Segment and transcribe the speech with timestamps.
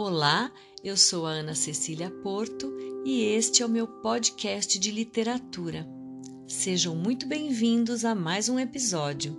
[0.00, 0.52] Olá,
[0.84, 2.72] eu sou a Ana Cecília Porto
[3.04, 5.84] e este é o meu podcast de literatura.
[6.46, 9.36] Sejam muito bem-vindos a mais um episódio.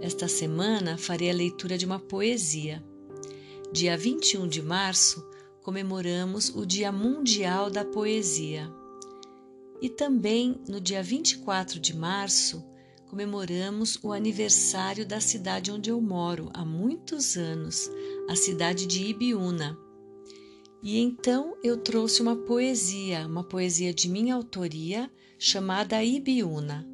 [0.00, 2.82] Esta semana farei a leitura de uma poesia.
[3.70, 5.22] Dia 21 de março
[5.62, 8.72] comemoramos o Dia Mundial da Poesia.
[9.82, 12.64] E também no dia 24 de março
[13.08, 17.90] comemoramos o aniversário da cidade onde eu moro há muitos anos,
[18.28, 19.78] a cidade de Ibiúna.
[20.82, 26.86] E então eu trouxe uma poesia, uma poesia de minha autoria, chamada Ibiúna.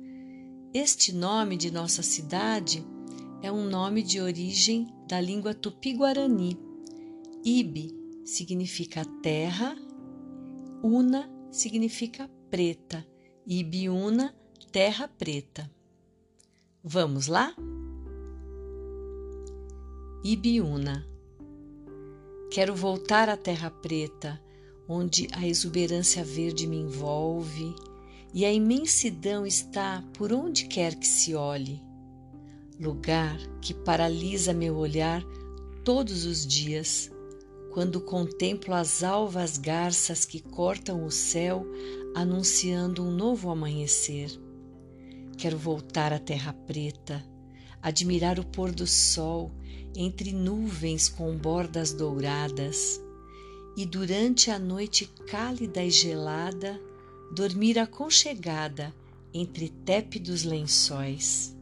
[0.73, 2.84] Este nome de nossa cidade
[3.42, 6.56] é um nome de origem da língua tupi-guarani.
[7.45, 7.92] Ibi
[8.24, 9.76] significa terra,
[10.82, 13.06] Una significa preta,
[13.46, 14.34] Ibiúna,
[14.70, 15.70] terra preta.
[16.87, 17.56] Vamos lá?
[20.23, 21.09] Ibiúna
[22.51, 24.38] Quero voltar à terra preta,
[24.87, 27.74] onde a exuberância verde me envolve
[28.35, 31.82] e a imensidão está por onde quer que se olhe.
[32.79, 35.24] Lugar que paralisa meu olhar
[35.87, 37.10] todos os dias,
[37.73, 41.66] quando contemplo as alvas garças que cortam o céu,
[42.15, 44.43] anunciando um novo amanhecer.
[45.37, 47.24] Quero voltar à terra preta,
[47.82, 49.51] admirar o pôr do sol
[49.95, 53.01] entre nuvens com bordas douradas,
[53.76, 56.80] e durante a noite cálida e gelada,
[57.35, 58.95] dormir aconchegada
[59.32, 61.57] entre tépidos lençóis.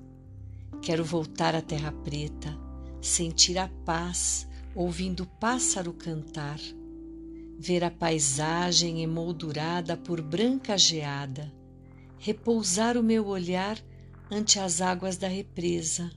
[0.82, 2.56] Quero voltar à terra preta,
[3.00, 6.60] sentir a paz, ouvindo o pássaro cantar,
[7.58, 11.52] ver a paisagem emoldurada por branca geada,
[12.22, 13.76] repousar o meu olhar
[14.30, 16.08] ante as águas da represa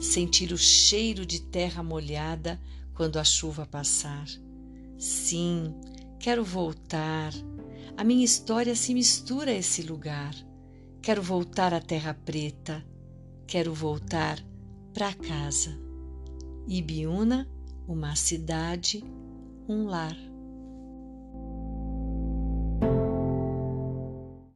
[0.00, 2.60] sentir o cheiro de terra molhada
[2.94, 4.26] quando a chuva passar.
[4.98, 5.74] Sim,
[6.18, 7.32] quero voltar.
[7.96, 10.34] A minha história se mistura a esse lugar.
[11.02, 12.84] Quero voltar à Terra Preta.
[13.46, 14.38] Quero voltar
[14.92, 15.76] para casa.
[16.66, 17.48] Ibiúna,
[17.86, 19.02] uma cidade,
[19.68, 20.16] um lar.